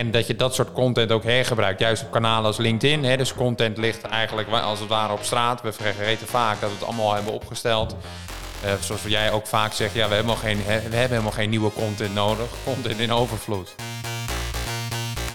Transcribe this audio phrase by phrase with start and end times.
[0.00, 3.04] En dat je dat soort content ook hergebruikt, juist op kanalen als LinkedIn.
[3.04, 3.16] Hè?
[3.16, 5.62] Dus content ligt eigenlijk als het ware op straat.
[5.62, 7.96] We vergeten vaak dat we het allemaal hebben opgesteld.
[8.64, 11.72] Uh, zoals jij ook vaak zegt, ja, we hebben, geen, we hebben helemaal geen nieuwe
[11.72, 12.46] content nodig.
[12.64, 13.74] Content in overvloed.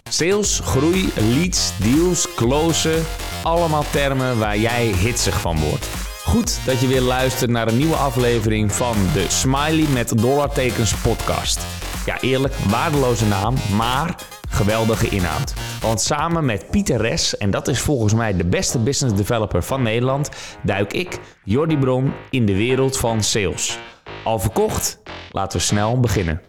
[0.10, 3.06] Sales, groei, leads, deals, closen.
[3.44, 5.88] Allemaal termen waar jij hitsig van wordt.
[6.24, 11.60] Goed dat je weer luistert naar een nieuwe aflevering van de Smiley met dollartekens podcast.
[12.06, 14.16] Ja, eerlijk, waardeloze naam, maar
[14.56, 15.54] geweldige inhoud.
[15.82, 19.82] Want samen met Pieter Res, en dat is volgens mij de beste business developer van
[19.82, 20.30] Nederland,
[20.64, 23.78] duik ik, Jordi Bron, in de wereld van sales.
[24.24, 25.02] Al verkocht?
[25.32, 26.42] Laten we snel beginnen.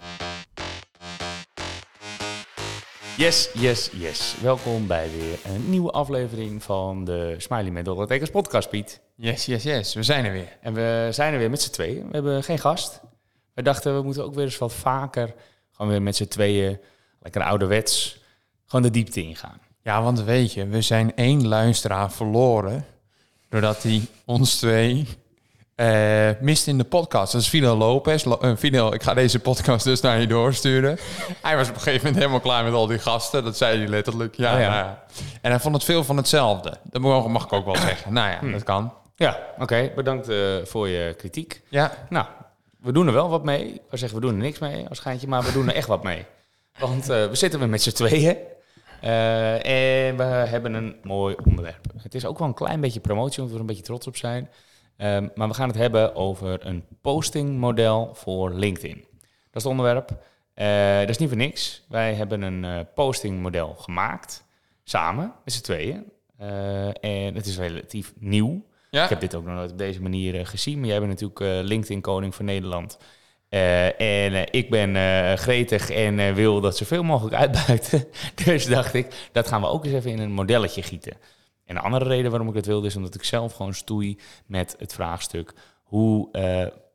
[3.17, 4.35] Yes, yes, yes.
[4.43, 9.01] Welkom bij weer een nieuwe aflevering van de Smiley met Dollartekens podcast, Piet.
[9.15, 9.95] Yes, yes, yes.
[9.95, 10.57] We zijn er weer.
[10.61, 12.07] En we zijn er weer met z'n tweeën.
[12.07, 13.01] We hebben geen gast.
[13.55, 15.35] We dachten, we moeten ook weer eens wat vaker
[15.73, 16.79] gewoon weer met z'n tweeën
[17.27, 18.19] lekker ouderwets,
[18.67, 19.61] gewoon de diepte ingaan.
[19.83, 22.85] Ja, want weet je, we zijn één luisteraar verloren
[23.49, 25.07] doordat hij ons twee
[25.77, 27.33] uh, mist in de podcast.
[27.33, 28.25] Dat is Fidel Lopez.
[28.25, 30.99] Uh, Fidel, ik ga deze podcast dus naar je doorsturen.
[31.43, 33.45] hij was op een gegeven moment helemaal klaar met al die gasten.
[33.45, 34.35] Dat zei hij letterlijk.
[34.35, 34.69] Ja, oh ja.
[34.69, 35.05] Nou ja.
[35.41, 36.79] En hij vond het veel van hetzelfde.
[36.83, 38.13] Dat mag ik ook wel zeggen.
[38.13, 38.53] Nou ja, hm.
[38.53, 38.93] dat kan.
[39.17, 39.93] Ja, oké.
[39.95, 41.63] Bedankt uh, voor je kritiek.
[41.69, 41.93] Ja.
[42.09, 42.27] Nou,
[42.81, 43.81] we doen er wel wat mee.
[43.91, 46.03] We zeggen, we doen er niks mee als schijntje, maar we doen er echt wat
[46.03, 46.27] mee.
[46.79, 48.37] Want uh, we zitten weer met z'n tweeën.
[49.05, 51.87] Uh, en we hebben een mooi onderwerp.
[52.03, 54.17] Het is ook wel een klein beetje promotie, want we er een beetje trots op
[54.17, 54.51] zijn.
[54.97, 59.05] Um, maar we gaan het hebben over een postingmodel voor LinkedIn.
[59.21, 60.11] Dat is het onderwerp.
[60.55, 61.85] Uh, dat is niet voor niks.
[61.89, 64.45] Wij hebben een uh, postingmodel gemaakt,
[64.85, 66.05] samen, met z'n tweeën.
[67.01, 68.65] en het is relatief nieuw.
[68.91, 69.03] Ja?
[69.03, 70.79] Ik heb dit ook nog nooit op deze manier gezien.
[70.79, 72.99] Maar jij bent natuurlijk LinkedIn-koning van Nederland.
[73.57, 78.05] Uh, en uh, ik ben uh, gretig en wil dat zoveel mogelijk uitbuiten.
[78.45, 81.17] dus dacht ik, dat gaan we ook eens even in een modelletje gieten.
[81.65, 84.77] En de andere reden waarom ik dat wilde is omdat ik zelf gewoon stoei met
[84.79, 85.55] het vraagstuk...
[85.83, 86.31] hoe,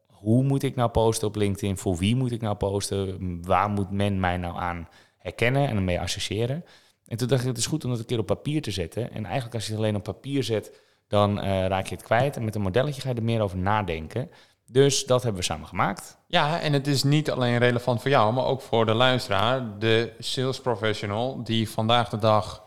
[0.08, 1.78] hoe moet ik nou posten op LinkedIn?
[1.78, 3.40] Voor wie moet ik nou posten?
[3.44, 4.88] Waar moet men mij nou aan
[5.18, 6.66] herkennen en ermee associëren?
[7.08, 9.12] En toen dacht ik, het is goed om dat een keer op papier te zetten.
[9.12, 12.36] En eigenlijk als je het alleen op papier zet, dan raak je het kwijt.
[12.36, 14.30] En met een modelletje ga je er meer over nadenken...
[14.72, 16.18] Dus dat hebben we samen gemaakt.
[16.28, 20.14] Ja, en het is niet alleen relevant voor jou, maar ook voor de luisteraar, de
[20.20, 22.64] sales professional die vandaag de dag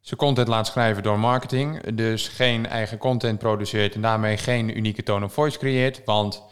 [0.00, 5.02] zijn content laat schrijven door marketing, dus geen eigen content produceert en daarmee geen unieke
[5.02, 6.04] tone of voice creëert.
[6.04, 6.42] Want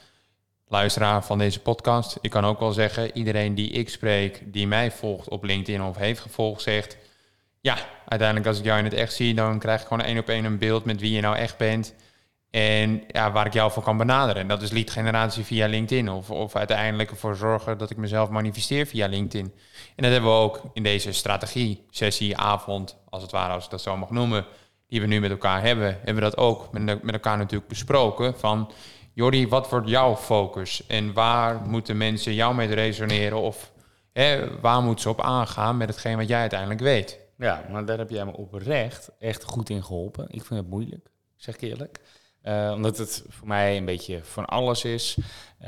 [0.69, 4.91] luisteraar van deze podcast, ik kan ook wel zeggen, iedereen die ik spreek, die mij
[4.91, 6.97] volgt op LinkedIn of heeft gevolgd, zegt,
[7.61, 7.77] ja,
[8.07, 10.45] uiteindelijk als ik jou in het echt zie, dan krijg ik gewoon één op één
[10.45, 11.95] een beeld met wie je nou echt bent.
[12.53, 14.43] En ja, waar ik jou voor kan benaderen.
[14.43, 16.11] En dat is lead generatie via LinkedIn.
[16.11, 19.53] Of, of uiteindelijk ervoor zorgen dat ik mezelf manifesteer via LinkedIn.
[19.97, 23.71] En dat hebben we ook in deze strategie, sessie, avond, als het ware, als ik
[23.71, 24.45] dat zo mag noemen,
[24.89, 28.39] die we nu met elkaar hebben, hebben we dat ook met, met elkaar natuurlijk besproken.
[28.39, 28.73] Van
[29.13, 30.87] Jordi, wat wordt jouw focus?
[30.87, 33.41] En waar moeten mensen jou mee resoneren?
[33.41, 33.73] Of
[34.13, 37.19] hè, waar moeten ze op aangaan met hetgeen wat jij uiteindelijk weet?
[37.37, 40.25] Ja, maar daar heb jij me oprecht echt goed in geholpen.
[40.31, 42.01] Ik vind het moeilijk, zeg ik eerlijk.
[42.45, 45.17] Uh, omdat het voor mij een beetje van alles is.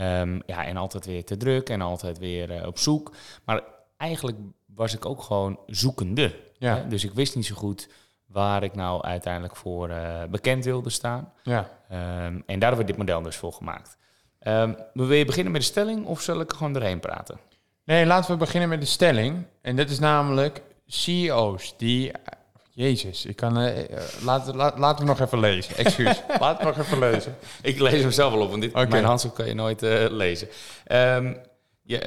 [0.01, 3.13] Um, ja, en altijd weer te druk en altijd weer uh, op zoek.
[3.45, 3.63] Maar
[3.97, 6.35] eigenlijk was ik ook gewoon zoekende.
[6.59, 6.85] Ja.
[6.89, 7.89] Dus ik wist niet zo goed
[8.27, 11.33] waar ik nou uiteindelijk voor uh, bekend wilde staan.
[11.43, 11.59] Ja.
[11.91, 13.97] Um, en daar hebben we dit model dus voor gemaakt.
[14.41, 17.39] Um, wil je beginnen met de stelling of zal ik er gewoon doorheen praten?
[17.85, 19.47] Nee, laten we beginnen met de stelling.
[19.63, 22.13] En dat is namelijk CEO's die
[22.77, 23.61] Jezus, ik kan.
[23.61, 23.69] Uh,
[24.23, 25.77] laat, laat, laten we nog even lezen.
[25.77, 26.23] Excuus.
[26.41, 27.37] laten we nog even lezen.
[27.63, 28.87] Ik lees hem zelf wel op, want dit, okay.
[28.87, 30.49] mijn handschrift kan je nooit uh, lezen.
[30.93, 31.37] Um,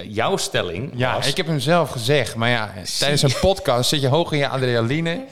[0.07, 0.91] jouw stelling.
[0.95, 4.37] Ja, ik heb hem zelf gezegd, maar ja, tijdens een podcast zit je hoog in
[4.37, 5.25] je adrenaline.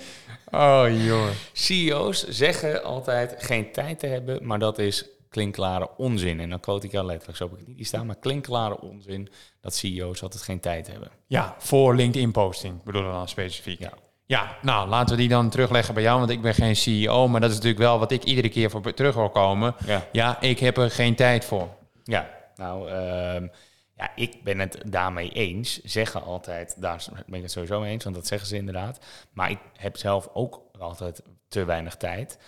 [0.51, 1.27] Oh joh.
[1.53, 6.39] CEO's zeggen altijd geen tijd te hebben, maar dat is klinkklare onzin.
[6.39, 8.81] En dan quote ik jou letterlijk, zo heb ik het niet die staan, maar klinkklare
[8.81, 9.29] onzin
[9.61, 11.09] dat CEO's altijd geen tijd hebben.
[11.27, 13.79] Ja, voor LinkedIn-posting bedoelen we dan specifiek.
[13.79, 13.91] Ja.
[14.27, 17.41] Ja, nou laten we die dan terugleggen bij jou, want ik ben geen CEO, maar
[17.41, 19.75] dat is natuurlijk wel wat ik iedere keer voor terug wil komen.
[19.85, 21.69] Ja, ja ik heb er geen tijd voor.
[22.03, 23.49] Ja, nou, uh,
[23.97, 25.83] ja, ik ben het daarmee eens.
[25.83, 28.99] Zeggen altijd, daar ben ik het sowieso mee eens, want dat zeggen ze inderdaad.
[29.31, 32.39] Maar ik heb zelf ook altijd te weinig tijd.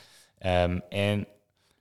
[0.45, 1.27] Um, en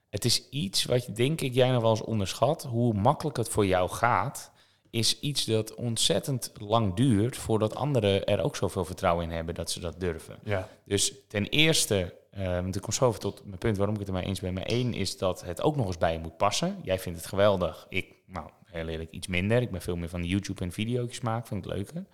[0.09, 3.65] het is iets wat denk ik, jij nog wel eens onderschat, hoe makkelijk het voor
[3.65, 4.51] jou gaat
[4.97, 9.71] is iets dat ontzettend lang duurt voordat anderen er ook zoveel vertrouwen in hebben dat
[9.71, 10.37] ze dat durven.
[10.43, 10.69] Ja.
[10.85, 14.09] Dus ten eerste, uh, want ik kom zo over tot mijn punt waarom ik het
[14.09, 14.53] er maar eens ben.
[14.53, 16.79] Maar één is dat het ook nog eens bij je moet passen.
[16.83, 17.85] Jij vindt het geweldig.
[17.89, 19.61] Ik, nou, heel eerlijk, iets minder.
[19.61, 22.05] Ik ben veel meer van de YouTube en video's maken, vind ik leuker.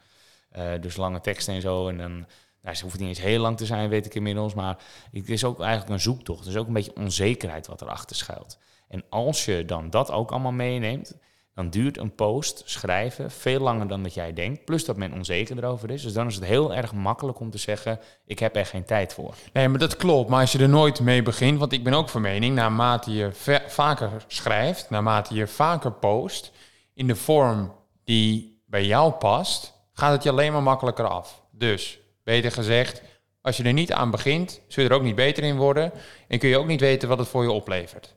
[0.81, 1.87] dus lange teksten en zo.
[1.87, 2.25] En dan,
[2.61, 4.53] nou, ze hoeft niet eens heel lang te zijn, weet ik inmiddels.
[4.53, 4.77] Maar
[5.11, 6.39] het is ook eigenlijk een zoektocht.
[6.39, 8.57] Het is ook een beetje onzekerheid wat erachter schuilt.
[8.87, 11.17] En als je dan dat ook allemaal meeneemt,
[11.55, 14.65] dan duurt een post schrijven veel langer dan dat jij denkt.
[14.65, 16.01] Plus dat men onzeker erover is.
[16.01, 19.13] Dus dan is het heel erg makkelijk om te zeggen: Ik heb er geen tijd
[19.13, 19.33] voor.
[19.53, 20.29] Nee, maar dat klopt.
[20.29, 23.29] Maar als je er nooit mee begint, want ik ben ook van mening, naarmate je
[23.67, 26.51] vaker schrijft, naarmate je vaker post,
[26.93, 27.73] in de vorm
[28.03, 31.43] die bij jou past, gaat het je alleen maar makkelijker af.
[31.51, 33.01] Dus, beter gezegd,
[33.41, 35.91] als je er niet aan begint, zul je er ook niet beter in worden
[36.27, 38.15] en kun je ook niet weten wat het voor je oplevert.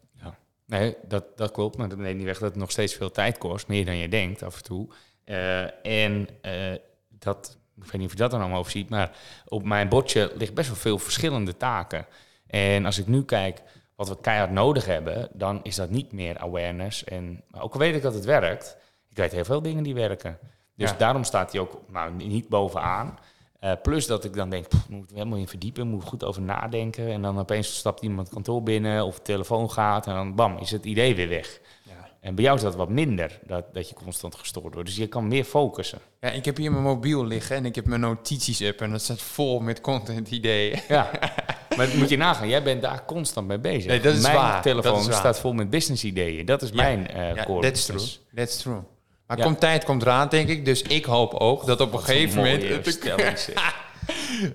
[0.67, 1.77] Nee, dat, dat klopt.
[1.77, 3.69] Maar dat neemt niet weg dat het nog steeds veel tijd kost.
[3.69, 4.89] Meer dan je denkt af en toe.
[5.25, 6.75] Uh, en uh,
[7.09, 8.89] dat, ik weet niet of je dat dan allemaal over ziet.
[8.89, 9.17] Maar
[9.49, 12.07] op mijn bordje ligt best wel veel verschillende taken.
[12.47, 13.63] En als ik nu kijk
[13.95, 17.05] wat we keihard nodig hebben, dan is dat niet meer awareness.
[17.05, 18.77] En ook al weet ik dat het werkt,
[19.09, 20.39] ik weet heel veel dingen die werken.
[20.75, 23.19] Dus daarom staat hij ook nou, niet bovenaan.
[23.61, 26.43] Uh, plus dat ik dan denk, pff, moet ik helemaal in verdiepen, moet goed over
[26.43, 27.13] nadenken.
[27.13, 30.59] En dan opeens stapt iemand het kantoor binnen of de telefoon gaat en dan bam,
[30.59, 31.61] is het idee weer weg.
[31.83, 31.93] Ja.
[32.21, 34.89] En bij jou is dat wat minder, dat, dat je constant gestoord wordt.
[34.89, 35.99] Dus je kan meer focussen.
[36.21, 39.23] Ja, ik heb hier mijn mobiel liggen en ik heb mijn notities-app en dat staat
[39.23, 40.81] vol met content-ideeën.
[40.89, 41.11] Ja,
[41.77, 43.87] maar moet je nagaan, jij bent daar constant mee bezig.
[43.87, 44.63] Nee, dat is mijn waar.
[44.63, 46.47] telefoon staat vol met business-ideeën.
[46.47, 48.07] Dat is mijn uh, ja, core that's true.
[48.35, 48.83] That's true.
[49.27, 50.65] Maar komt tijd komt eraan, denk ik.
[50.65, 52.63] Dus ik hoop ook dat op een gegeven moment...
[52.63, 52.85] Het,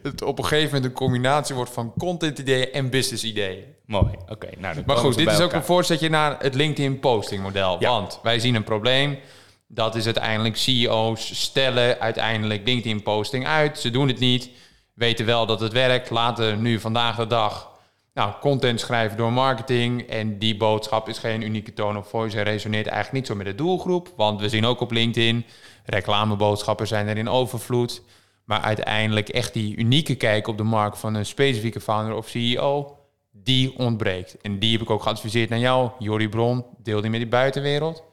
[0.04, 3.64] het op een gegeven moment een combinatie wordt van content-ideeën en business-ideeën.
[3.86, 4.50] Mooi, oké.
[4.58, 7.80] nou, maar goed, dit is ook een voorzetje naar het LinkedIn-posting-model.
[7.80, 9.20] Want wij zien een probleem.
[9.68, 13.80] Dat is uiteindelijk CEO's stellen uiteindelijk LinkedIn-posting uit.
[13.80, 14.50] Ze doen het niet,
[14.94, 16.10] weten wel dat het werkt.
[16.10, 17.71] Laten nu vandaag de dag
[18.14, 20.02] nou, content schrijven door marketing.
[20.02, 23.46] En die boodschap is geen unieke tone of voice en resoneert eigenlijk niet zo met
[23.46, 24.14] de doelgroep.
[24.16, 25.46] Want we zien ook op LinkedIn,
[25.86, 28.02] reclameboodschappen zijn er in overvloed.
[28.46, 32.98] Maar uiteindelijk echt die unieke kijk op de markt van een specifieke founder of CEO,
[33.32, 34.38] die ontbreekt.
[34.42, 36.66] En die heb ik ook geadviseerd naar jou, Jori Bron.
[36.78, 38.04] Deel die met die buitenwereld.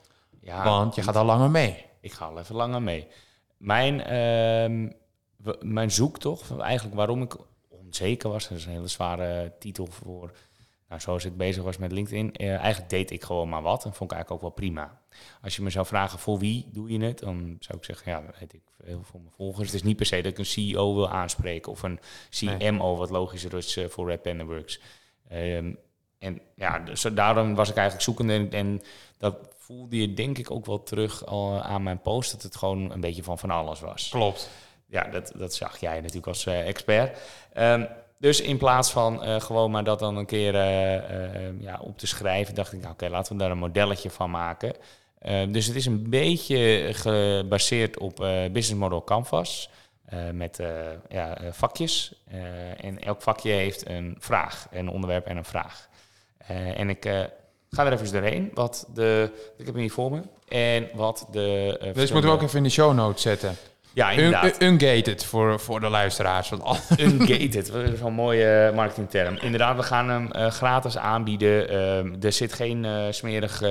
[0.41, 1.85] Ja, want je gaat al langer mee.
[2.00, 3.06] Ik ga al even langer mee.
[3.56, 4.91] Mijn, uh,
[5.61, 7.37] mijn zoektocht, eigenlijk waarom ik
[7.88, 8.49] onzeker was.
[8.49, 10.32] Dat is een hele zware titel voor,
[10.88, 12.35] nou, zoals ik bezig was met LinkedIn.
[12.37, 15.00] Uh, eigenlijk deed ik gewoon maar wat en vond ik eigenlijk ook wel prima.
[15.43, 18.23] Als je me zou vragen voor wie doe je het, dan zou ik zeggen, ja,
[18.40, 19.67] weet ik veel voor mijn volgers.
[19.67, 22.00] Het is niet per se dat ik een CEO wil aanspreken of een
[22.31, 24.81] CMO, wat logischer is uh, voor Red Panda Works.
[25.32, 25.79] Um,
[26.19, 28.82] en ja, dus daarom was ik eigenlijk zoekende en, en
[29.19, 32.93] dat voelde je denk ik ook wel terug al aan mijn post, dat het gewoon
[32.93, 34.08] een beetje van van alles was.
[34.08, 34.50] Klopt
[34.88, 37.19] ja, dat, dat zag jij natuurlijk als uh, expert.
[37.58, 37.88] Um,
[38.19, 42.06] dus in plaats van uh, gewoon maar dat dan een keer uh, ja, op te
[42.06, 44.75] schrijven, dacht ik, nou, oké, laten we daar een modelletje van maken.
[45.23, 48.17] Uh, dus het is een beetje gebaseerd op
[48.52, 49.70] Business Model Canvas.
[50.32, 50.62] met
[51.08, 52.14] ja, vakjes.
[52.76, 55.88] en elk vakje heeft een vraag, een onderwerp en een vraag.
[56.75, 57.05] en ik
[57.70, 58.50] ga er even doorheen.
[58.55, 60.23] Wat de, ik heb hem hier voor me.
[60.49, 61.79] En wat de.
[61.94, 63.56] dus moeten we ook even in de show notes zetten.
[63.99, 64.62] Ja, inderdaad.
[64.62, 66.50] Un ungated voor, voor de luisteraars.
[66.99, 69.37] ungated, dat is wel een mooie marketingterm.
[69.41, 71.73] Inderdaad, we gaan hem uh, gratis aanbieden.
[71.73, 73.62] Uh, er zit geen uh, smerig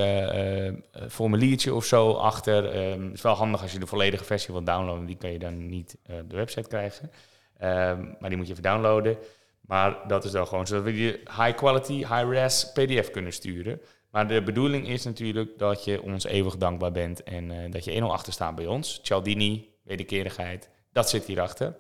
[1.10, 2.72] formuliertje of zo achter.
[2.72, 5.06] Ehm, het is wel handig als je de volledige versie wilt downloaden.
[5.06, 7.12] Die kan je dan niet op de website krijgen.
[7.58, 9.18] Ehm, maar die moet je even downloaden.
[9.62, 13.82] Maar dat is dan gewoon zodat we je high quality, high res PDF kunnen sturen.
[14.12, 18.04] Maar de bedoeling is natuurlijk dat je ons eeuwig dankbaar bent en dat je 1
[18.04, 19.00] achter staat bij ons.
[19.04, 20.70] Cialdini, wederkerigheid.
[20.92, 21.76] Dat zit hierachter.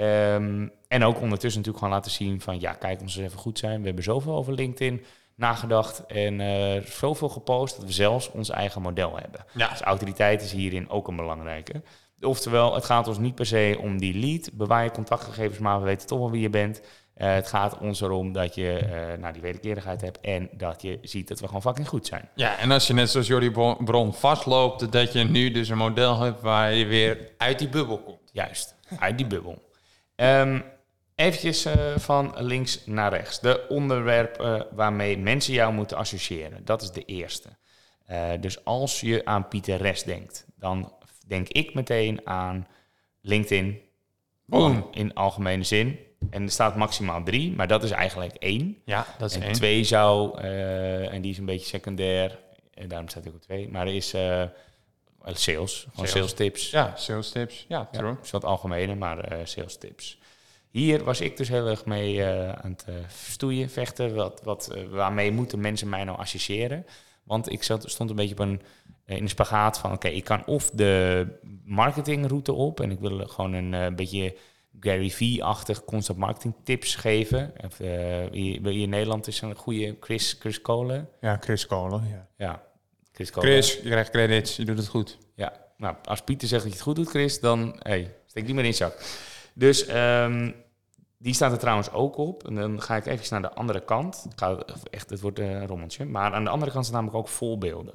[0.00, 2.60] Um, en ook ondertussen natuurlijk gewoon laten zien van...
[2.60, 3.80] ja, kijk, ons eens even goed zijn.
[3.80, 7.76] We hebben zoveel over LinkedIn nagedacht en uh, zoveel gepost...
[7.76, 9.44] dat we zelfs ons eigen model hebben.
[9.54, 9.68] Ja.
[9.68, 11.82] Dus autoriteit is hierin ook een belangrijke.
[12.20, 14.50] Oftewel, het gaat ons niet per se om die lead.
[14.52, 16.80] Bewaar je contactgegevens maar, we weten toch wel wie je bent...
[17.16, 20.98] Uh, het gaat ons erom dat je uh, nou, die wederkerigheid hebt en dat je
[21.02, 22.28] ziet dat we gewoon fucking goed zijn.
[22.34, 23.50] Ja, en als je net zoals Jordi
[23.84, 27.98] Bron vastloopt, dat je nu dus een model hebt waar je weer uit die bubbel
[27.98, 28.30] komt.
[28.32, 29.70] Juist, uit die bubbel.
[30.16, 30.64] Um,
[31.14, 33.40] eventjes uh, van links naar rechts.
[33.40, 37.48] De onderwerpen waarmee mensen jou moeten associëren, dat is de eerste.
[38.40, 40.92] dus als je aan Pieter Rest denkt, dan
[41.26, 42.66] denk ik meteen aan
[43.20, 43.80] LinkedIn.
[44.44, 44.88] Boom.
[44.90, 46.05] In algemene zin.
[46.30, 48.78] En er staat maximaal drie, maar dat is eigenlijk één.
[48.84, 49.52] Ja, dat is en één.
[49.52, 52.38] twee zou, uh, en die is een beetje secundair,
[52.74, 53.68] en daarom staat hij ook twee.
[53.68, 54.42] Maar er is uh,
[55.24, 56.32] sales, gewoon sales.
[56.32, 56.70] tips.
[56.70, 57.64] Ja, sales tips.
[57.68, 58.10] Ja, true.
[58.10, 60.18] Ja, is wat algemene, maar uh, sales tips.
[60.70, 64.14] Hier was ik dus heel erg mee aan het stoeien, vechten.
[64.14, 66.86] Wat, wat, waarmee moeten mensen mij nou associëren?
[67.22, 68.62] Want ik zat, stond een beetje op een,
[69.06, 69.92] in een spagaat van...
[69.92, 71.26] oké, ik kan of de
[71.64, 72.80] marketingroute op...
[72.80, 74.36] en ik wil gewoon een beetje
[74.80, 77.52] Gary V-achtig constant marketing tips geven.
[77.64, 77.88] Of, uh,
[78.62, 81.06] wil je in Nederland is een goede Chris, Chris Cole.
[81.20, 82.28] Ja, Chris Cole, ja.
[82.36, 82.62] Ja,
[83.12, 83.46] Chris Cole.
[83.46, 85.18] Chris, je krijgt credits, je doet het goed.
[85.34, 88.54] Ja, nou, als Pieter zegt dat je het goed doet, Chris, dan hey, steek die
[88.54, 88.98] maar in zak.
[89.54, 90.54] Dus um,
[91.18, 92.46] die staat er trouwens ook op.
[92.46, 94.26] En dan ga ik even naar de andere kant.
[94.30, 94.58] Ik ga,
[94.90, 96.04] echt, het wordt een rommeltje.
[96.04, 97.94] Maar aan de andere kant staan namelijk ook voorbeelden.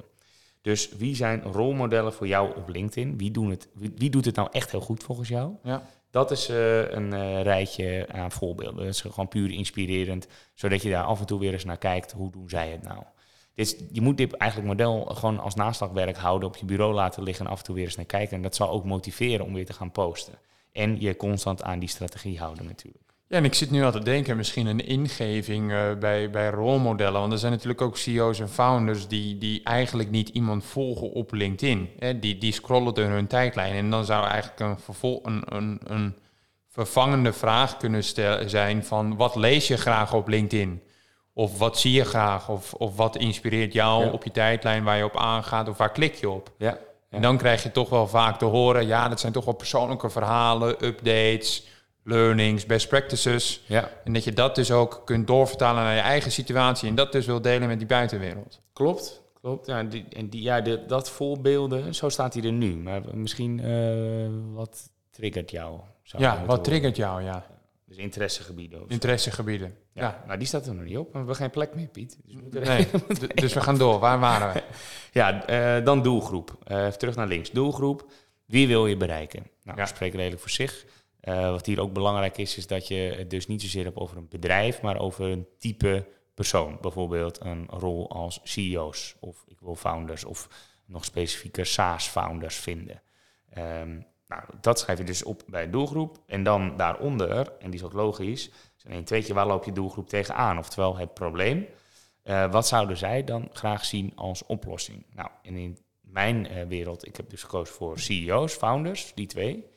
[0.60, 3.18] Dus wie zijn rolmodellen voor jou op LinkedIn?
[3.18, 5.52] Wie, doen het, wie, wie doet het nou echt heel goed volgens jou?
[5.62, 5.82] Ja.
[6.12, 8.76] Dat is uh, een uh, rijtje aan voorbeelden.
[8.76, 12.12] Dat is gewoon puur inspirerend, zodat je daar af en toe weer eens naar kijkt.
[12.12, 13.02] Hoe doen zij het nou?
[13.54, 17.46] Dit je moet dit eigenlijk model gewoon als naslagwerk houden, op je bureau laten liggen
[17.46, 18.36] en af en toe weer eens naar kijken.
[18.36, 20.34] En dat zal ook motiveren om weer te gaan posten.
[20.72, 23.11] En je constant aan die strategie houden natuurlijk.
[23.32, 27.20] Ja, en ik zit nu al te denken, misschien een ingeving uh, bij, bij rolmodellen.
[27.20, 31.32] Want er zijn natuurlijk ook CEO's en founders die, die eigenlijk niet iemand volgen op
[31.32, 31.90] LinkedIn.
[31.98, 32.18] Hè?
[32.18, 33.74] Die, die scrollen door hun tijdlijn.
[33.74, 36.16] En dan zou eigenlijk een, vervol, een, een, een
[36.68, 38.04] vervangende vraag kunnen
[38.46, 40.82] zijn van wat lees je graag op LinkedIn?
[41.32, 42.48] Of wat zie je graag?
[42.48, 45.68] Of, of wat inspireert jou op je tijdlijn waar je op aangaat?
[45.68, 46.50] Of waar klik je op?
[46.58, 46.78] Ja.
[47.10, 50.10] En dan krijg je toch wel vaak te horen, ja, dat zijn toch wel persoonlijke
[50.10, 51.70] verhalen, updates
[52.02, 53.62] learnings, best practices.
[53.66, 53.90] Ja.
[54.04, 57.26] En dat je dat dus ook kunt doorvertalen naar je eigen situatie en dat dus
[57.26, 58.60] wil delen met die buitenwereld.
[58.72, 59.66] Klopt, klopt.
[59.66, 62.76] Ja, die, en die, ja, de, dat voorbeelden, zo staat hij er nu.
[62.76, 65.80] Maar misschien uh, wat triggert jou?
[66.02, 67.46] Ja, wat triggert jou, ja.
[67.92, 68.84] Dus interessegebieden.
[68.88, 69.74] Interessegebieden.
[69.92, 70.02] Ja.
[70.02, 70.22] ja.
[70.26, 71.12] nou die staat er nog niet op.
[71.12, 72.18] We hebben geen plek meer, Piet.
[72.50, 72.88] Dus, nee,
[73.34, 73.98] dus we gaan door.
[73.98, 74.62] Waar waren we?
[75.20, 76.58] ja, uh, dan doelgroep.
[76.66, 77.50] Uh, even terug naar links.
[77.50, 78.10] Doelgroep.
[78.44, 79.46] Wie wil je bereiken?
[79.62, 79.82] Nou, ja.
[79.82, 80.84] we spreken redelijk voor zich.
[81.22, 84.16] Uh, wat hier ook belangrijk is, is dat je het dus niet zozeer hebt over
[84.16, 86.78] een bedrijf, maar over een type persoon.
[86.80, 90.48] Bijvoorbeeld een rol als CEO's of ik wil founders of
[90.86, 93.02] nog specifieker SaaS-founders vinden.
[93.58, 96.18] Um, nou, dat schrijf je dus op bij doelgroep.
[96.26, 100.08] En dan daaronder, en die is ook logisch, is een tweetje, waar loop je doelgroep
[100.08, 100.58] tegenaan?
[100.58, 101.66] Oftewel het probleem.
[102.24, 105.06] Uh, wat zouden zij dan graag zien als oplossing?
[105.14, 109.71] Nou, en in mijn uh, wereld, ik heb dus gekozen voor CEO's, founders, die twee.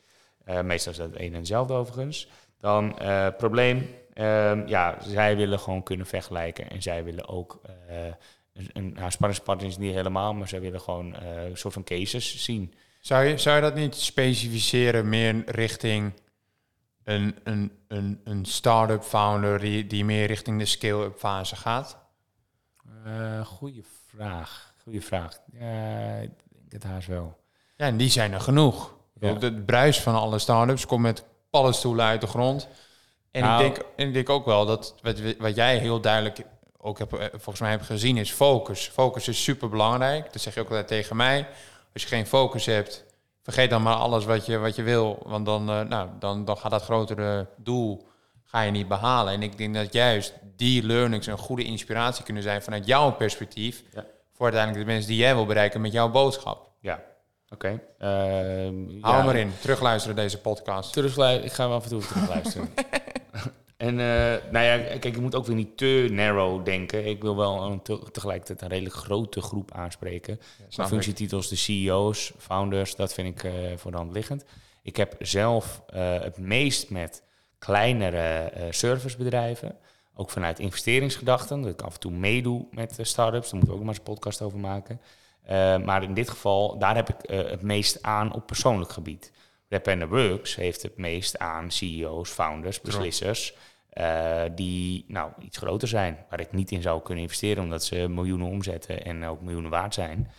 [0.48, 2.28] Uh, meestal is dat het een en hetzelfde overigens.
[2.58, 6.70] Dan uh, probleem, uh, ja, zij willen gewoon kunnen vergelijken.
[6.70, 7.60] En zij willen ook,
[7.90, 12.44] uh, een, nou, spanningspartner is niet helemaal, maar zij willen gewoon een soort van cases
[12.44, 12.74] zien.
[13.00, 16.12] Zou je, zou je dat niet specificeren meer richting
[17.04, 22.04] een, een, een, een start-up founder die, die meer richting de scale-up fase gaat?
[23.44, 25.34] goeie vraag, goede vraag.
[25.34, 27.40] Ik denk het haast wel.
[27.76, 28.96] Ja, en die zijn er genoeg.
[29.20, 29.38] Ja.
[29.38, 32.68] Het bruis van alle start-ups komt met paddenstoelen uit de grond.
[33.30, 33.62] En, ik, nou.
[33.62, 36.38] denk, en ik denk ook wel dat wat, wat jij heel duidelijk
[36.78, 38.90] ook heb, eh, volgens mij hebt gezien, is focus.
[38.92, 40.32] Focus is super belangrijk.
[40.32, 41.48] Dat zeg je ook altijd tegen mij.
[41.92, 43.04] Als je geen focus hebt,
[43.42, 45.22] vergeet dan maar alles wat je, wat je wil.
[45.26, 48.06] Want dan, uh, nou, dan, dan gaat dat grotere doel
[48.44, 49.32] ga je niet behalen.
[49.32, 53.82] En ik denk dat juist die learnings een goede inspiratie kunnen zijn vanuit jouw perspectief.
[53.92, 54.04] Ja.
[54.32, 56.70] Voor uiteindelijk de mensen die jij wil bereiken met jouw boodschap.
[56.80, 57.02] Ja,
[57.50, 57.80] Oké.
[57.98, 58.68] Okay.
[58.68, 59.24] Uh, Hou ja.
[59.24, 59.52] maar in.
[59.60, 60.92] Terugluisteren deze podcast.
[60.92, 61.44] Terugluisteren.
[61.44, 62.68] Ik ga wel af en toe terugluisteren.
[63.76, 67.06] en uh, nou ja, kijk, ik moet ook weer niet te narrow denken.
[67.06, 70.40] Ik wil wel een te, tegelijkertijd een redelijk grote groep aanspreken.
[70.68, 74.44] Ja, functietitels, de CEO's, founders, dat vind ik uh, voor de hand liggend.
[74.82, 77.22] Ik heb zelf uh, het meest met
[77.58, 79.76] kleinere servicebedrijven.
[80.14, 81.62] Ook vanuit investeringsgedachten.
[81.62, 83.50] Dat ik af en toe meedoe met start-ups.
[83.50, 85.00] Daar moeten we ook maar eens een podcast over maken.
[85.50, 89.32] Uh, maar in dit geval, daar heb ik uh, het meest aan op persoonlijk gebied.
[89.68, 93.54] Rap Works heeft het meest aan CEO's, founders, beslissers...
[94.00, 97.62] Uh, die nou, iets groter zijn, waar ik niet in zou kunnen investeren...
[97.62, 100.30] omdat ze miljoenen omzetten en ook miljoenen waard zijn.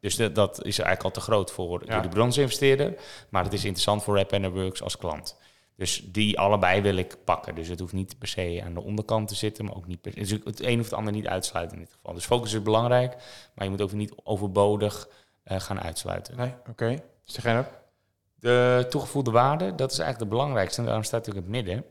[0.00, 2.00] dus de, dat is eigenlijk al te groot voor ja.
[2.00, 2.94] de bronsinvesteerder.
[3.28, 5.36] Maar het is interessant voor Rap Works als klant.
[5.78, 7.54] Dus die allebei wil ik pakken.
[7.54, 10.14] Dus het hoeft niet per se aan de onderkant te zitten, maar ook niet per
[10.14, 12.14] dus het een of het ander niet uitsluiten in dit geval.
[12.14, 13.16] Dus focus is belangrijk,
[13.54, 15.08] maar je moet ook niet overbodig
[15.44, 16.36] uh, gaan uitsluiten.
[16.36, 16.70] Nee, oké.
[16.70, 17.02] Okay.
[17.26, 17.38] Is
[18.34, 20.78] De toegevoegde waarde, dat is eigenlijk de belangrijkste.
[20.78, 21.84] En daarom staat natuurlijk het midden.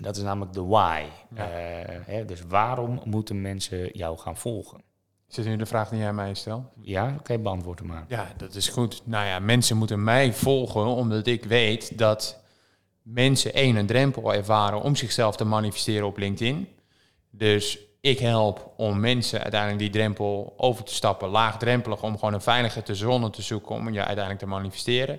[0.00, 1.02] Dat is namelijk de why.
[1.34, 1.48] Ja.
[1.48, 4.82] Uh, hè, dus waarom moeten mensen jou gaan volgen?
[5.26, 6.64] Dit nu de vraag die jij mij stelt?
[6.80, 8.04] Ja, kan je beantwoorden maar.
[8.08, 9.02] Ja, dat is goed.
[9.04, 12.42] Nou ja, mensen moeten mij volgen omdat ik weet dat
[13.04, 16.68] mensen één een drempel ervaren om zichzelf te manifesteren op LinkedIn.
[17.30, 22.40] Dus ik help om mensen uiteindelijk die drempel over te stappen, laagdrempelig, om gewoon een
[22.40, 25.18] veilige te zone te zoeken om je uiteindelijk te manifesteren.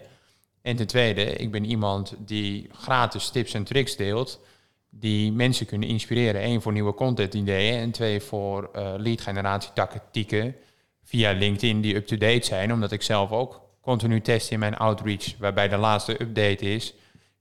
[0.62, 4.39] En ten tweede, ik ben iemand die gratis tips en tricks deelt,
[4.89, 6.44] die mensen kunnen inspireren.
[6.44, 10.56] Eén voor nieuwe content ideeën en twee voor uh, lead generatie tactieken
[11.04, 12.74] via LinkedIn die up-to-date zijn.
[12.74, 16.94] Omdat ik zelf ook continu test in mijn outreach, waarbij de laatste update is.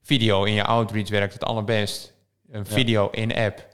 [0.04, 2.14] Video in je outreach werkt het allerbest.
[2.50, 3.68] Een video in app,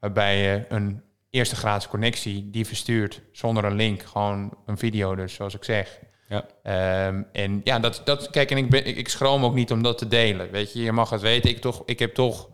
[0.00, 5.34] waarbij je een eerste gratis connectie die verstuurt zonder een link, gewoon een video dus,
[5.34, 5.98] zoals ik zeg.
[6.28, 6.46] Ja.
[6.62, 9.82] Ehm, en ja, dat, dat, kijk, en ik, ben, ik, ik schroom ook niet om
[9.82, 10.50] dat te delen.
[10.50, 11.50] Weet je, je mag het weten.
[11.50, 12.48] Ik, toch, ik heb toch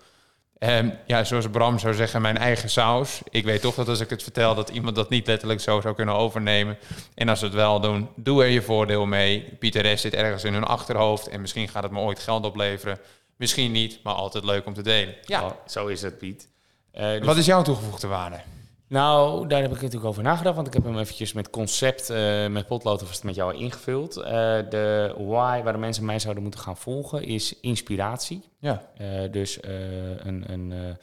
[0.59, 3.21] Um, ja, zoals Bram zou zeggen, mijn eigen saus.
[3.31, 5.95] Ik weet toch dat als ik het vertel, dat iemand dat niet letterlijk zo zou
[5.95, 6.79] kunnen overnemen.
[7.15, 9.57] En als ze het wel doen, doe er je voordeel mee.
[9.59, 10.01] Pieter S.
[10.01, 12.99] zit ergens in hun achterhoofd en misschien gaat het me ooit geld opleveren.
[13.37, 15.15] Misschien niet, maar altijd leuk om te delen.
[15.23, 16.49] Ja, oh, zo is het, Piet.
[16.95, 18.41] Uh, Wat is jouw toegevoegde waarde?
[18.89, 22.47] Nou, daar heb ik natuurlijk over nagedacht, want ik heb hem eventjes met concept, uh,
[22.47, 24.17] met potlood met jou ingevuld.
[24.17, 24.25] Uh,
[24.71, 28.43] de why, waar de mensen mij zouden moeten gaan volgen, is inspiratie.
[28.59, 28.91] Ja.
[29.01, 30.97] Uh, dus een, een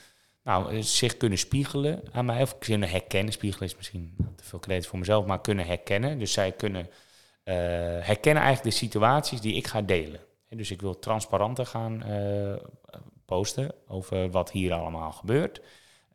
[0.44, 3.34] nou, zich kunnen spiegelen aan mij, of kunnen herkennen.
[3.34, 6.20] Spiegelen is misschien te veel credit voor mezelf, maar kunnen herkennen.
[6.20, 6.88] Dus zij kunnen
[7.44, 10.20] herkennen eigenlijk de situaties die ik ga delen.
[10.50, 12.04] dus ik wil transparanter gaan
[13.26, 15.62] posten over wat hier allemaal gebeurt.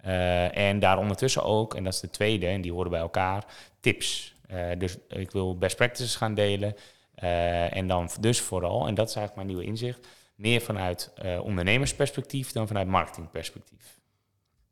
[0.09, 3.45] Uh, en daar ondertussen ook, en dat is de tweede, en die horen bij elkaar,
[3.81, 4.35] tips.
[4.51, 6.77] Uh, dus ik wil best practices gaan delen.
[7.23, 11.13] Uh, en dan dus vooral, en dat is eigenlijk mijn nieuwe inzicht, meer vanuit
[11.43, 13.99] ondernemersperspectief dan vanuit marketingperspectief.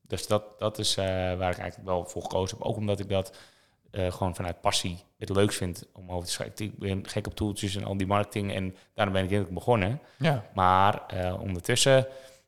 [0.02, 2.66] Dus dat, dat is waar ik eigenlijk wel voor gekozen heb.
[2.66, 3.36] Ook omdat ik dat
[3.90, 6.64] gewoon vanuit passie het leukst vind om over te schrijven.
[6.64, 10.00] Ik ben gek op toeltjes en al die marketing en daarom ben ik eigenlijk begonnen.
[10.18, 10.44] Ja.
[10.54, 11.02] Maar
[11.40, 12.06] ondertussen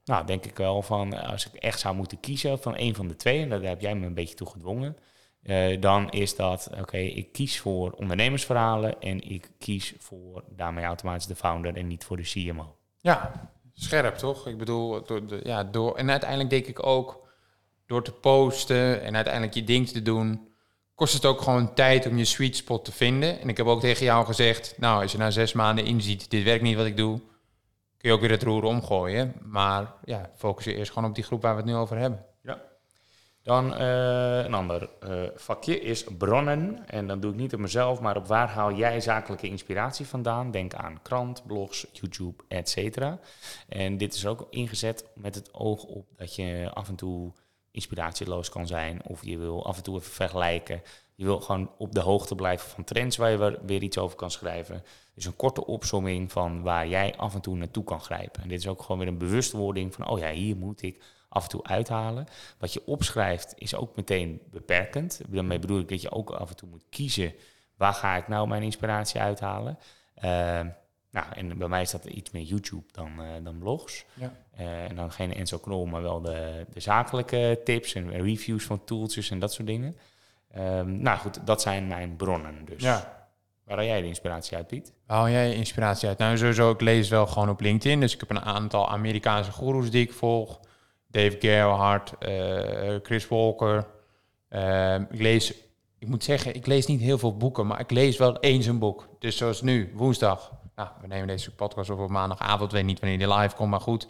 [0.09, 3.17] nou, denk ik wel van als ik echt zou moeten kiezen van een van de
[3.17, 4.97] twee, en daar heb jij me een beetje toe gedwongen,
[5.43, 11.27] uh, dan is dat, oké, ik kies voor ondernemersverhalen en ik kies voor daarmee automatisch
[11.27, 12.77] de founder en niet voor de CMO.
[13.01, 14.47] Ja, scherp toch?
[14.47, 17.29] Ik bedoel, door de, ja, door, en uiteindelijk denk ik ook,
[17.87, 20.49] door te posten en uiteindelijk je ding te doen,
[20.95, 23.41] kost het ook gewoon tijd om je sweet spot te vinden.
[23.41, 26.45] En ik heb ook tegen jou gezegd, nou, als je na zes maanden inziet, dit
[26.45, 27.21] werkt niet wat ik doe,
[27.99, 29.35] kun je ook weer het roer omgooien.
[29.43, 32.25] Maar ja, focus je eerst gewoon op die groep waar we het nu over hebben.
[32.43, 32.61] Ja.
[33.43, 36.89] Dan uh, een ander uh, vakje is bronnen.
[36.89, 40.51] En dan doe ik niet op mezelf, maar op waar haal jij zakelijke inspiratie vandaan?
[40.51, 42.99] Denk aan krant, blogs, YouTube, etc.
[43.69, 47.33] En dit is ook ingezet met het oog op dat je af en toe
[47.71, 49.01] inspiratieloos kan zijn.
[49.05, 50.83] Of je wil af en toe even vergelijken.
[51.19, 54.31] Je wil gewoon op de hoogte blijven van trends waar je weer iets over kan
[54.31, 54.83] schrijven.
[55.15, 58.43] Dus een korte opsomming van waar jij af en toe naartoe kan grijpen.
[58.43, 61.43] En dit is ook gewoon weer een bewustwording van, oh ja, hier moet ik af
[61.43, 62.27] en toe uithalen.
[62.59, 65.21] Wat je opschrijft is ook meteen beperkend.
[65.29, 67.35] Daarmee bedoel ik dat je ook af en toe moet kiezen,
[67.77, 69.79] waar ga ik nou mijn inspiratie uithalen?
[70.17, 70.61] Uh,
[71.11, 74.05] nou, en bij mij is dat iets meer YouTube dan, uh, dan blogs.
[74.15, 74.33] Ja.
[74.61, 78.85] Uh, en dan geen Enzo Knol, maar wel de, de zakelijke tips en reviews van
[78.85, 79.97] tooltjes en dat soort dingen.
[80.57, 82.83] Um, nou goed, dat zijn mijn bronnen dus.
[82.83, 83.17] Ja.
[83.65, 84.93] Waar haal jij de inspiratie uit, Piet?
[85.07, 86.19] Waar haal jij inspiratie uit?
[86.19, 88.01] Nou, sowieso, ik lees wel gewoon op LinkedIn.
[88.01, 90.61] Dus ik heb een aantal Amerikaanse goeroes die ik volg.
[91.11, 93.87] Dave Gerhardt, uh, Chris Walker.
[94.51, 95.55] Uh, ik lees,
[95.99, 98.79] ik moet zeggen, ik lees niet heel veel boeken, maar ik lees wel eens een
[98.79, 99.09] boek.
[99.19, 100.53] Dus zoals nu, woensdag.
[100.75, 102.71] Nou, we nemen deze podcast op op maandagavond.
[102.71, 104.07] Ik weet niet wanneer die live komt, maar goed.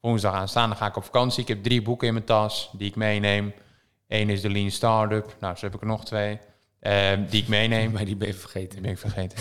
[0.00, 1.42] Woensdag aanstaande ga ik op vakantie.
[1.42, 3.54] Ik heb drie boeken in mijn tas die ik meeneem.
[4.14, 5.36] Eén is de Lean Startup.
[5.40, 6.38] Nou, zo heb ik er nog twee.
[6.80, 7.92] Ehm, die ik meeneem.
[7.92, 8.70] Maar die ben je vergeten.
[8.70, 9.38] Die ben ik vergeten.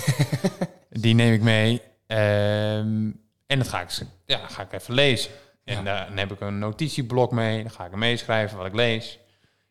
[1.03, 1.81] die neem ik mee.
[2.07, 3.11] Ehm,
[3.47, 3.89] en dat ga ik,
[4.25, 5.31] ja, ga ik even lezen.
[5.63, 7.61] En dan heb ik een notitieblok mee.
[7.61, 9.19] Dan ga ik meeschrijven wat ik lees.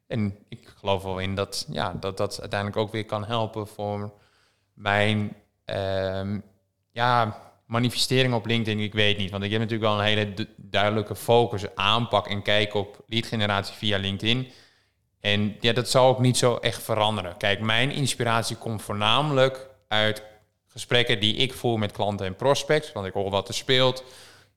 [0.06, 4.12] En ik geloof wel in dat, ja, dat dat uiteindelijk ook weer kan helpen voor
[4.74, 6.40] mijn ehm,
[6.90, 8.80] ja, manifestering op LinkedIn.
[8.80, 12.74] Ik weet niet, want ik heb natuurlijk wel een hele duidelijke focus, aanpak en kijk
[12.74, 14.52] op lead generatie via LinkedIn.
[15.22, 17.36] En ja, dat zal ook niet zo echt veranderen.
[17.36, 20.22] Kijk, mijn inspiratie komt voornamelijk uit
[20.66, 22.92] gesprekken die ik voer met klanten en prospects.
[22.92, 24.04] Want ik hoor wat er speelt.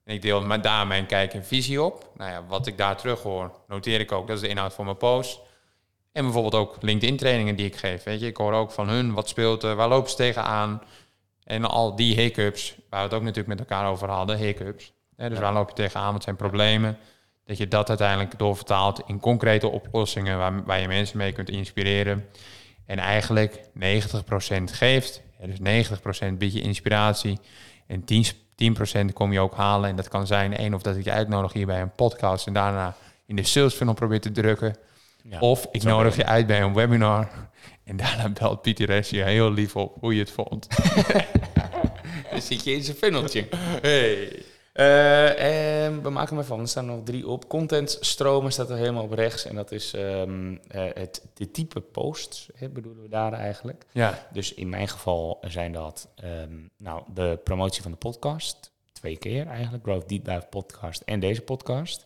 [0.04, 2.10] En ik deel daar mijn kijk en visie op.
[2.16, 4.26] Nou ja, wat ik daar terug hoor, noteer ik ook.
[4.26, 5.40] Dat is de inhoud van mijn post.
[6.12, 8.02] En bijvoorbeeld ook LinkedIn trainingen die ik geef.
[8.02, 10.82] Weet je, ik hoor ook van hun wat speelt er, waar lopen ze tegenaan.
[11.44, 14.92] En al die hiccups, waar we het ook natuurlijk met elkaar over hadden, hiccups.
[15.16, 16.98] dus waar loop je tegenaan, wat zijn problemen?
[17.46, 22.26] Dat je dat uiteindelijk doorvertaalt in concrete oplossingen waar, waar je mensen mee kunt inspireren.
[22.86, 23.60] En eigenlijk 90%
[24.64, 25.22] geeft.
[25.40, 25.88] dus
[26.28, 27.38] 90% biedt je inspiratie.
[27.86, 28.04] En 10%,
[29.02, 29.90] 10% kom je ook halen.
[29.90, 32.52] En dat kan zijn één of dat ik je uitnodig hier bij een podcast en
[32.52, 32.94] daarna
[33.26, 34.76] in de sales funnel probeer te drukken.
[35.40, 37.28] of ik nodig je uit bij een webinar.
[37.84, 40.66] En daarna belt Pieter Rest je heel lief op hoe je het vond.
[42.30, 43.48] Dan zit je in zijn funneltje.
[43.82, 44.44] Hey.
[44.76, 46.60] Uh, en we maken hem van.
[46.60, 47.48] Er staan nog drie op.
[47.48, 49.44] Contentstromen staat er helemaal op rechts.
[49.44, 53.86] En dat is um, het de type posts, hè, bedoelen we daar eigenlijk.
[53.92, 54.26] Ja.
[54.32, 58.72] Dus in mijn geval zijn dat um, nou, de promotie van de podcast.
[58.92, 59.84] Twee keer eigenlijk.
[59.84, 62.04] Growth Deep Dive podcast en deze podcast.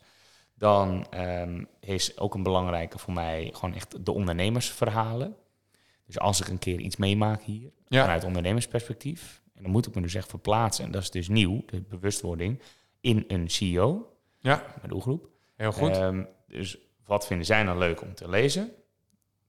[0.54, 5.36] Dan um, is ook een belangrijke voor mij gewoon echt de ondernemersverhalen.
[6.06, 8.00] Dus als ik een keer iets meemaak hier, ja.
[8.00, 11.62] vanuit ondernemersperspectief, en dan moet ik me dus echt verplaatsen, en dat is dus nieuw,
[11.66, 12.62] de bewustwording,
[13.00, 14.64] in een CEO, ja.
[14.76, 15.28] mijn doelgroep.
[15.56, 15.96] Heel goed.
[15.96, 18.72] Um, dus wat vinden zij nou leuk om te lezen,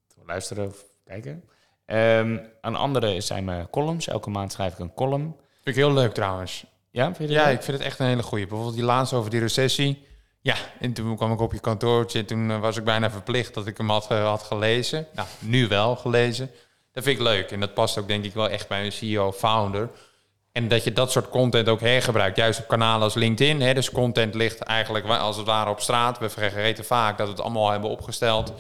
[0.08, 1.43] te luisteren of kijken?
[1.86, 4.08] Um, een andere zijn mijn columns.
[4.08, 5.36] Elke maand schrijf ik een column.
[5.52, 6.65] Vind ik heel leuk trouwens.
[6.89, 8.45] Ja, vind je ja ik vind het echt een hele goede.
[8.45, 10.06] Bijvoorbeeld die laatste over die recessie.
[10.41, 12.19] Ja, en toen kwam ik op je kantoortje.
[12.19, 15.08] En toen eh, was ik bijna verplicht dat ik hem had, uh, had gelezen.
[15.13, 16.50] Nou, nu wel gelezen.
[16.92, 17.52] Dat vind ik leuk.
[17.52, 19.90] En dat past ook denk ik wel echt bij een CEO-founder.
[20.52, 22.38] En dat je dat soort content ook hergebruikt.
[22.38, 23.62] Juist op kanalen als LinkedIn.
[23.62, 23.74] Hè.
[23.74, 26.20] Dus content ligt eigenlijk als het ware op straat.
[26.20, 28.54] We vergeten vaak dat we het allemaal hebben opgesteld.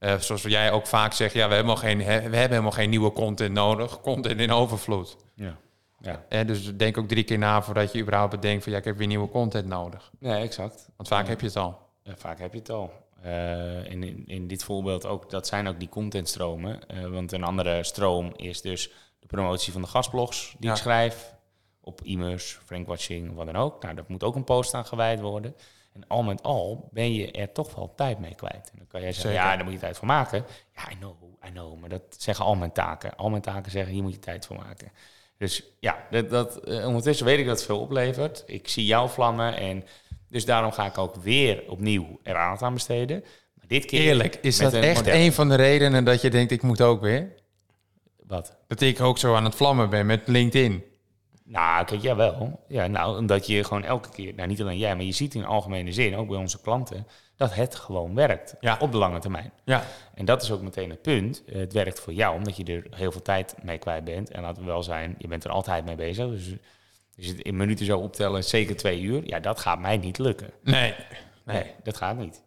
[0.00, 3.12] Uh, zoals jij ook vaak zegt, ja, we hebben, geen, we hebben helemaal geen nieuwe
[3.12, 4.00] content nodig.
[4.00, 5.16] Content in overvloed.
[5.34, 5.56] Ja.
[6.00, 6.24] Ja.
[6.28, 8.96] En dus denk ook drie keer na voordat je überhaupt bedenkt van ja, ik heb
[8.96, 10.10] weer nieuwe content nodig.
[10.18, 10.88] Ja, exact.
[10.96, 11.78] Want vaak heb je het al.
[12.02, 12.92] Ja, vaak heb je het al.
[13.24, 16.80] Uh, in, in dit voorbeeld ook, dat zijn ook die contentstromen.
[16.94, 21.34] Uh, want een andere stroom is dus de promotie van de gastblogs die ik schrijf.
[21.80, 23.82] Op e-mails, frankwatching, wat dan ook.
[23.82, 25.56] Nou, dat moet ook een post aan gewijd worden.
[25.92, 28.70] En al met al ben je er toch wel tijd mee kwijt.
[28.72, 30.44] En dan kan jij zeggen, ja, daar moet je tijd voor maken.
[30.74, 31.14] Ja, I know,
[31.46, 31.78] I know.
[31.80, 33.16] Maar dat zeggen al mijn taken.
[33.16, 34.92] Al mijn taken zeggen, hier moet je tijd voor maken.
[35.36, 38.42] Dus ja, dat, dat, uh, ondertussen weet ik dat het veel oplevert.
[38.46, 39.84] Ik zie jouw vlammen en
[40.34, 43.24] dus daarom ga ik ook weer opnieuw er aandacht aan besteden.
[43.54, 46.62] Maar dit keer Eerlijk, is dat echt een van de redenen dat je denkt, ik
[46.62, 47.32] moet ook weer?
[48.26, 48.56] Wat?
[48.66, 50.84] Dat ik ook zo aan het vlammen ben met LinkedIn.
[51.44, 52.64] Nou, kijk, jawel.
[52.68, 55.44] Ja, nou, omdat je gewoon elke keer, nou niet alleen jij, maar je ziet in
[55.44, 58.76] algemene zin, ook bij onze klanten, dat het gewoon werkt ja.
[58.80, 59.52] op de lange termijn.
[59.64, 59.84] Ja.
[60.14, 61.42] En dat is ook meteen het punt.
[61.46, 64.30] Het werkt voor jou, omdat je er heel veel tijd mee kwijt bent.
[64.30, 66.28] En laten we wel zijn, je bent er altijd mee bezig.
[66.28, 66.52] Dus
[67.16, 70.50] het in minuten zo optellen, zeker twee uur, ja, dat gaat mij niet lukken.
[70.62, 70.94] Nee.
[71.44, 72.42] Nee, dat gaat niet.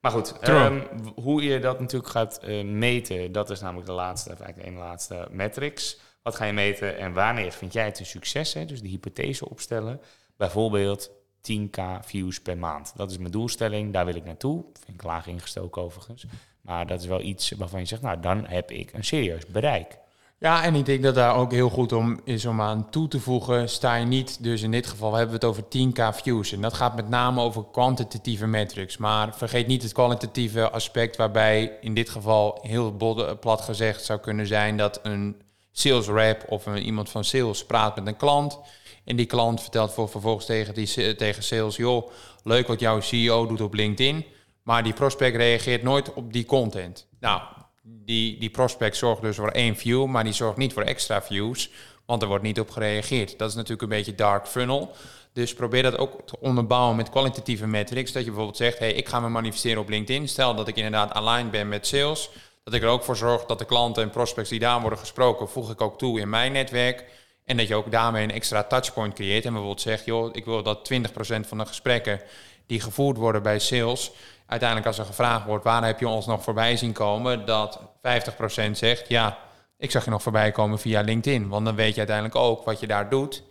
[0.00, 0.82] Maar goed, um,
[1.14, 4.78] hoe je dat natuurlijk gaat uh, meten, dat is namelijk de laatste, eigenlijk de ene
[4.78, 5.98] laatste metrics.
[6.22, 8.54] Wat ga je meten en wanneer vind jij het een succes?
[8.54, 8.64] Hè?
[8.64, 10.00] Dus de hypothese opstellen.
[10.36, 11.10] Bijvoorbeeld
[11.52, 12.92] 10k views per maand.
[12.96, 14.64] Dat is mijn doelstelling, daar wil ik naartoe.
[14.84, 16.26] Vind ik laag ingestoken overigens.
[16.60, 19.98] Maar dat is wel iets waarvan je zegt, nou dan heb ik een serieus bereik.
[20.40, 23.20] Ja, en ik denk dat daar ook heel goed om is om aan toe te
[23.20, 23.68] voegen.
[23.68, 26.52] Sta je niet, dus in dit geval hebben we het over 10k views.
[26.52, 28.96] En dat gaat met name over kwantitatieve metrics.
[28.96, 32.96] Maar vergeet niet het kwalitatieve aspect, waarbij in dit geval heel
[33.40, 37.96] plat gezegd zou kunnen zijn dat een sales rep of een, iemand van sales praat
[37.96, 38.58] met een klant.
[39.04, 42.10] En die klant vertelt vervolgens tegen, die, tegen sales: joh,
[42.42, 44.24] leuk wat jouw CEO doet op LinkedIn.
[44.62, 47.06] Maar die prospect reageert nooit op die content.
[47.20, 47.42] Nou,
[47.88, 51.70] die, die prospect zorgt dus voor één view, maar die zorgt niet voor extra views,
[52.06, 53.38] want er wordt niet op gereageerd.
[53.38, 54.94] Dat is natuurlijk een beetje dark funnel.
[55.32, 58.12] Dus probeer dat ook te onderbouwen met kwalitatieve metrics.
[58.12, 60.28] Dat je bijvoorbeeld zegt, hey, ik ga me manifesteren op LinkedIn.
[60.28, 62.30] Stel dat ik inderdaad aligned ben met sales.
[62.64, 65.48] Dat ik er ook voor zorg dat de klanten en prospects die daar worden gesproken,
[65.48, 67.04] voeg ik ook toe in mijn netwerk.
[67.44, 69.44] En dat je ook daarmee een extra touchpoint creëert.
[69.44, 70.96] En bijvoorbeeld zegt, joh, ik wil dat 20%
[71.40, 72.20] van de gesprekken
[72.66, 74.10] die gevoerd worden bij sales,
[74.48, 78.70] uiteindelijk als er gevraagd wordt, waar heb je ons nog voorbij zien komen, dat 50%
[78.72, 79.38] zegt, ja,
[79.76, 81.48] ik zag je nog voorbij komen via LinkedIn.
[81.48, 83.42] Want dan weet je uiteindelijk ook wat je daar doet,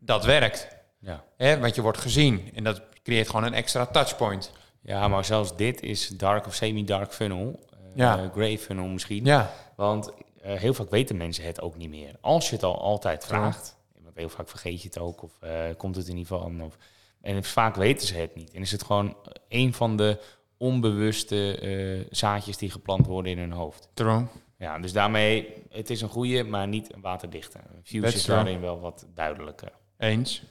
[0.00, 0.68] dat werkt.
[0.98, 1.24] Ja.
[1.36, 4.52] Hè, want je wordt gezien en dat creëert gewoon een extra touchpoint.
[4.80, 7.60] Ja, maar zelfs dit is dark of semi-dark funnel.
[7.72, 8.30] Uh, ja.
[8.32, 9.24] Grey funnel misschien.
[9.24, 9.50] Ja.
[9.76, 12.16] Want uh, heel vaak weten mensen het ook niet meer.
[12.20, 15.50] Als je het al altijd vraagt, want heel vaak vergeet je het ook, of uh,
[15.76, 16.62] komt het in ieder geval aan.
[16.62, 16.76] Of,
[17.24, 18.50] en vaak weten ze het niet.
[18.52, 19.16] En is het gewoon
[19.48, 20.20] een van de
[20.56, 23.88] onbewuste uh, zaadjes die geplant worden in hun hoofd.
[23.94, 24.26] True.
[24.58, 27.58] Ja, dus daarmee, het is een goede, maar niet een waterdichte.
[27.82, 29.72] Fuse is daarin wel wat duidelijker.
[29.98, 30.42] Eens.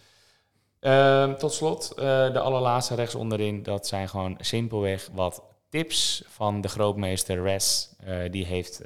[0.81, 6.61] Uh, tot slot, uh, de allerlaatste rechts onderin, dat zijn gewoon simpelweg wat tips van
[6.61, 7.89] de grootmeester Res.
[8.07, 8.81] Uh, die heeft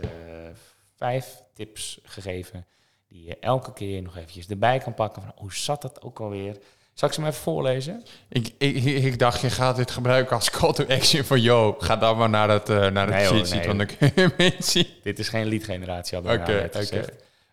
[0.96, 2.66] vijf tips gegeven
[3.08, 5.22] die je elke keer nog eventjes erbij kan pakken.
[5.22, 6.58] Van, hoe zat dat ook alweer?
[6.98, 8.04] Zal ik ze maar even voorlezen?
[8.30, 11.42] Ik, ik, ik dacht, je gaat dit gebruiken als call to action van...
[11.42, 14.86] yo, ga dan maar naar het, uh, naar het nee, van de mensen.
[15.04, 17.10] Dit is geen lead generatie, hadden we okay, nou okay.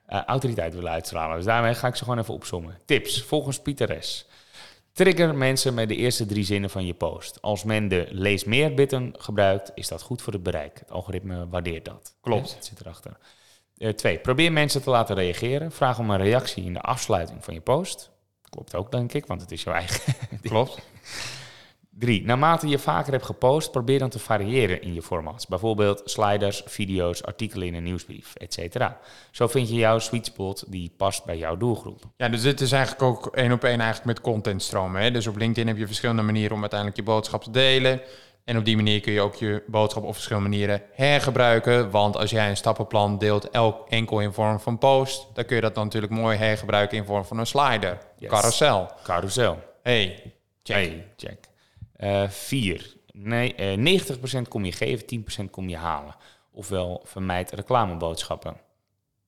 [0.08, 1.36] Uh, autoriteit willen uitstralen.
[1.36, 2.78] Dus daarmee ga ik ze gewoon even opzommen.
[2.84, 4.26] Tips, volgens Pieter S.
[4.92, 7.42] Trigger mensen met de eerste drie zinnen van je post.
[7.42, 10.78] Als men de lees meer button gebruikt, is dat goed voor het bereik.
[10.78, 12.14] Het algoritme waardeert dat.
[12.20, 12.54] Klopt.
[12.54, 13.16] Het zit erachter.
[13.78, 15.72] Uh, twee, probeer mensen te laten reageren.
[15.72, 18.12] Vraag om een reactie in de afsluiting van je post.
[18.54, 20.14] Klopt ook, denk ik, want het is jouw eigen.
[20.42, 20.78] Klopt.
[21.98, 25.46] Drie, naarmate je vaker hebt gepost, probeer dan te variëren in je formats.
[25.46, 28.86] Bijvoorbeeld sliders, video's, artikelen in een nieuwsbrief, etc.
[29.30, 32.02] Zo vind je jouw sweet spot die past bij jouw doelgroep.
[32.16, 35.02] Ja, dus dit is eigenlijk ook één op één eigenlijk met contentstromen.
[35.02, 35.10] Hè?
[35.10, 38.00] Dus op LinkedIn heb je verschillende manieren om uiteindelijk je boodschap te delen.
[38.44, 41.90] En op die manier kun je ook je boodschap op verschillende manieren hergebruiken.
[41.90, 45.62] Want als jij een stappenplan deelt, elk enkel in vorm van post, dan kun je
[45.62, 47.98] dat dan natuurlijk mooi hergebruiken in vorm van een slider.
[48.20, 48.90] Carousel.
[49.02, 49.58] Carousel.
[49.82, 50.76] Hey, check.
[50.76, 51.48] Hey, check.
[51.98, 52.94] Uh, vier.
[53.12, 54.02] Nee, uh, eh,
[54.38, 56.16] 90% kom je geven, 10% kom je halen.
[56.52, 58.56] Ofwel vermijd reclameboodschappen.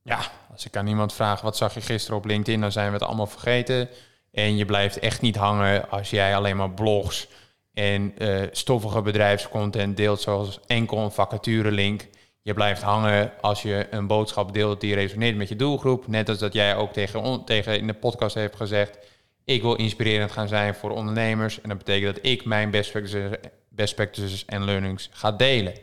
[0.03, 0.21] Ja,
[0.53, 3.03] als ik aan iemand vraag wat zag je gisteren op LinkedIn, dan zijn we het
[3.03, 3.89] allemaal vergeten.
[4.33, 7.29] En je blijft echt niet hangen als jij alleen maar blogs
[7.77, 12.09] en uh, stoffige bedrijfscontent deelt, zoals enkel een vacature-link.
[12.43, 16.07] Je blijft hangen als je een boodschap deelt die resoneert met je doelgroep.
[16.07, 18.99] Net als dat jij ook tegen, tegen in de podcast hebt gezegd.
[19.45, 21.61] Ik wil inspirerend gaan zijn voor ondernemers.
[21.61, 23.37] En dat betekent dat ik mijn best practices,
[23.69, 25.75] best practices en learnings ga delen.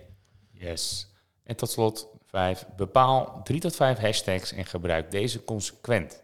[0.51, 1.07] Yes.
[1.43, 2.65] En tot slot, vijf.
[2.75, 6.23] Bepaal drie tot vijf hashtags en gebruik deze consequent.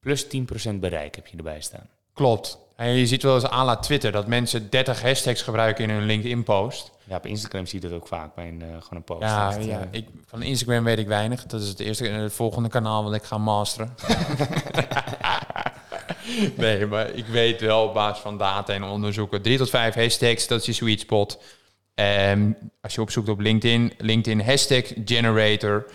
[0.00, 1.88] Plus 10% bereik heb je erbij staan.
[2.12, 2.63] Klopt.
[2.76, 6.04] En je ziet wel eens aan la Twitter dat mensen 30 hashtags gebruiken in hun
[6.04, 6.90] LinkedIn-post.
[7.04, 9.22] Ja, op Instagram zie je dat ook vaak bij een, uh, gewoon een post.
[9.22, 11.46] Ja, ja uh, ik, van Instagram weet ik weinig.
[11.46, 13.94] Dat is het eerste het volgende kanaal wat ik ga masteren.
[16.56, 19.42] nee, maar ik weet wel op basis van data en onderzoeken.
[19.42, 21.42] Drie tot vijf hashtags, dat is je sweet spot.
[21.94, 25.86] Um, als je opzoekt op LinkedIn, LinkedIn hashtag generator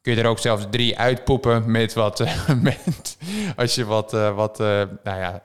[0.00, 2.24] kun je er ook zelfs drie uitpoepen met wat,
[2.62, 3.16] met,
[3.56, 5.42] als je wat, wat nou ja,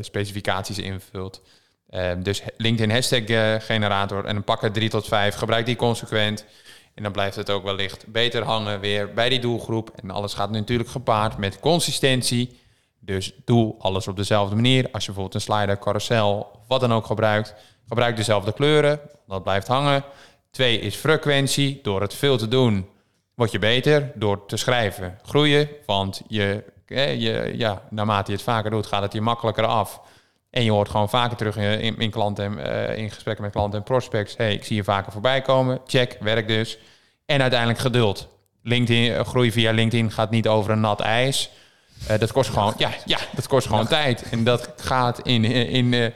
[0.00, 1.42] specificaties invult.
[1.90, 3.22] Ehm, dus LinkedIn hashtag
[3.66, 5.34] generator en dan pakken drie tot vijf.
[5.34, 6.44] Gebruik die consequent.
[6.96, 9.90] En dan blijft het ook wellicht beter hangen weer bij die doelgroep.
[10.02, 12.58] En alles gaat natuurlijk gepaard met consistentie.
[13.00, 14.88] Dus doe alles op dezelfde manier.
[14.92, 17.54] Als je bijvoorbeeld een slider, carousel, wat dan ook gebruikt,
[17.88, 19.00] gebruik dezelfde kleuren.
[19.26, 20.04] Dat blijft hangen.
[20.50, 21.80] Twee is frequentie.
[21.82, 22.88] Door het veel te doen,
[23.34, 24.12] word je beter.
[24.14, 25.68] Door te schrijven, groeien.
[25.86, 30.00] Want je, je, ja, naarmate je het vaker doet, gaat het je makkelijker af.
[30.50, 33.84] En je hoort gewoon vaker terug in, in, klanten, uh, in gesprekken met klanten en
[33.84, 34.36] prospects.
[34.36, 35.80] hey, ik zie je vaker voorbij komen.
[35.86, 36.78] Check, werk dus.
[37.26, 38.28] En uiteindelijk geduld.
[38.62, 41.50] LinkedIn, uh, groei via LinkedIn gaat niet over een nat ijs.
[42.10, 44.22] Uh, dat kost gewoon, ja, ja, dat kost gewoon tijd.
[44.30, 46.12] En dat gaat in, in, in,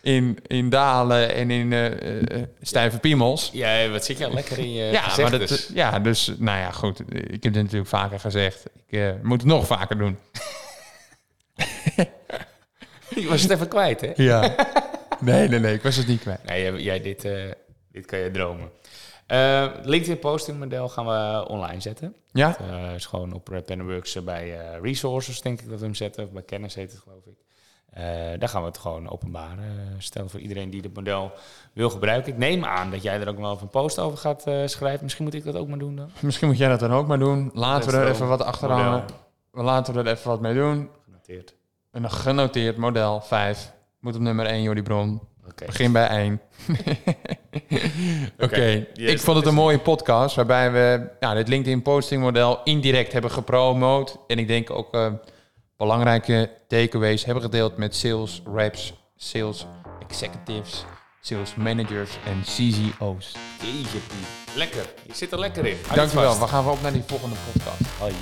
[0.00, 3.50] in, in dalen en in uh, stijve piemels.
[3.52, 7.00] Ja, wat zit je lekker in je ja, maar dat, ja, dus nou ja, goed.
[7.10, 8.64] Ik heb het natuurlijk vaker gezegd.
[8.86, 10.18] Ik uh, moet het nog vaker doen.
[13.14, 14.12] je was het even kwijt, hè?
[14.16, 14.54] Ja.
[15.20, 16.44] Nee, nee, nee, ik was het niet kwijt.
[16.44, 17.28] Nee, jij, jij dit,
[17.92, 18.70] dit kan je dromen.
[19.32, 22.14] Uh, LinkedIn posting model gaan we online zetten.
[22.32, 22.56] Ja.
[22.58, 26.24] Dat uh, is gewoon op uh, bij resources, denk ik dat we hem zetten.
[26.24, 27.36] Of bij kennis heet het, geloof ik.
[28.40, 29.58] daar gaan we het gewoon openbaar
[29.98, 31.32] stellen voor iedereen die het model
[31.72, 32.32] wil gebruiken.
[32.32, 35.02] Ik neem aan dat jij er ook wel een post over gaat schrijven.
[35.02, 36.10] Misschien moet ik dat ook maar doen dan.
[36.20, 37.50] Misschien moet jij dat dan ook maar doen.
[37.54, 39.04] Laten we er even wat achteraan.
[39.50, 40.90] We laten er even wat mee doen.
[41.04, 41.54] Genoteerd.
[41.90, 43.72] Een genoteerd model 5.
[44.00, 45.20] Moet op nummer 1 Jordi Bron.
[45.48, 45.66] Okay.
[45.66, 46.40] Begin bij 1.
[48.32, 48.88] Oké, okay.
[48.94, 53.30] ik vond het een mooie podcast waarbij we ja, dit LinkedIn posting model indirect hebben
[53.30, 54.18] gepromoot.
[54.26, 55.12] En ik denk ook uh,
[55.76, 59.66] belangrijke takeaways hebben gedeeld met sales reps, sales
[60.08, 60.84] executives,
[61.20, 63.32] sales managers en CCO's.
[63.62, 63.98] Jeetje,
[64.54, 64.84] lekker.
[65.06, 65.76] Je zit er lekker in.
[65.94, 66.38] Dankjewel.
[66.38, 67.98] We gaan op naar die volgende podcast.
[67.98, 68.12] Hoi.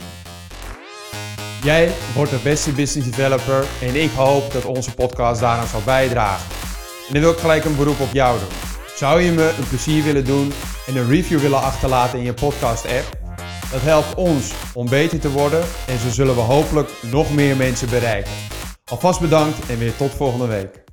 [1.62, 6.69] Jij wordt de beste business developer en ik hoop dat onze podcast daaraan zal bijdragen.
[7.10, 8.48] En dan wil ik gelijk een beroep op jou doen.
[8.96, 10.52] Zou je me een plezier willen doen
[10.86, 13.18] en een review willen achterlaten in je podcast-app?
[13.70, 17.88] Dat helpt ons om beter te worden en zo zullen we hopelijk nog meer mensen
[17.88, 18.32] bereiken.
[18.84, 20.89] Alvast bedankt en weer tot volgende week.